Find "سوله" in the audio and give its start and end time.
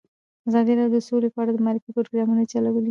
1.07-1.27